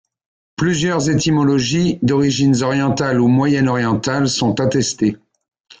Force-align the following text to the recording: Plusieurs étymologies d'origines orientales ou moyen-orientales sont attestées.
Plusieurs 0.55 1.11
étymologies 1.11 1.99
d'origines 2.01 2.63
orientales 2.63 3.21
ou 3.21 3.27
moyen-orientales 3.27 4.27
sont 4.29 4.59
attestées. 4.59 5.15